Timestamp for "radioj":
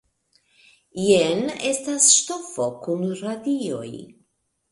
3.21-3.87